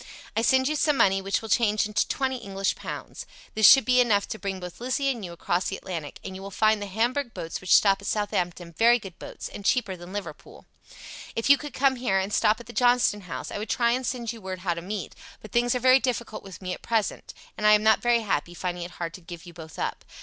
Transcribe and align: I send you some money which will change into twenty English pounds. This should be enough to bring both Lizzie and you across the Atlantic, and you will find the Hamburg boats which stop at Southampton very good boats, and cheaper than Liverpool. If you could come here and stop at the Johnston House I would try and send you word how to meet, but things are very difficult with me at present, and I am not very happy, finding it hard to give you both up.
I 0.35 0.41
send 0.41 0.67
you 0.67 0.75
some 0.75 0.97
money 0.97 1.21
which 1.21 1.43
will 1.43 1.47
change 1.49 1.85
into 1.85 2.07
twenty 2.07 2.37
English 2.37 2.73
pounds. 2.75 3.27
This 3.53 3.67
should 3.67 3.85
be 3.85 4.01
enough 4.01 4.27
to 4.29 4.39
bring 4.39 4.59
both 4.59 4.79
Lizzie 4.81 5.11
and 5.11 5.23
you 5.23 5.31
across 5.31 5.65
the 5.69 5.77
Atlantic, 5.77 6.19
and 6.23 6.35
you 6.35 6.41
will 6.41 6.49
find 6.49 6.81
the 6.81 6.87
Hamburg 6.87 7.35
boats 7.35 7.61
which 7.61 7.75
stop 7.75 8.01
at 8.01 8.07
Southampton 8.07 8.73
very 8.73 8.97
good 8.97 9.19
boats, 9.19 9.47
and 9.47 9.63
cheaper 9.63 9.95
than 9.95 10.11
Liverpool. 10.11 10.65
If 11.35 11.51
you 11.51 11.57
could 11.59 11.75
come 11.75 11.97
here 11.97 12.17
and 12.17 12.33
stop 12.33 12.59
at 12.59 12.65
the 12.65 12.73
Johnston 12.73 13.21
House 13.29 13.51
I 13.51 13.59
would 13.59 13.69
try 13.69 13.91
and 13.91 14.03
send 14.03 14.33
you 14.33 14.41
word 14.41 14.61
how 14.61 14.73
to 14.73 14.81
meet, 14.81 15.13
but 15.39 15.51
things 15.51 15.75
are 15.75 15.79
very 15.79 15.99
difficult 15.99 16.41
with 16.41 16.63
me 16.63 16.73
at 16.73 16.81
present, 16.81 17.35
and 17.55 17.67
I 17.67 17.73
am 17.73 17.83
not 17.83 18.01
very 18.01 18.21
happy, 18.21 18.55
finding 18.55 18.81
it 18.83 18.91
hard 18.97 19.13
to 19.13 19.21
give 19.21 19.45
you 19.45 19.53
both 19.53 19.77
up. 19.77 20.03